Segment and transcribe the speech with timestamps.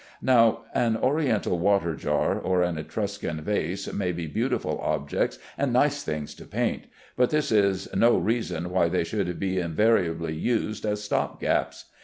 [0.23, 6.01] Now, an Oriental water jar or an Etruscan vase may be beautiful objects and nice
[6.01, 6.85] things to paint,
[7.15, 11.85] but this is no reason why they should be invariably used as stop gaps.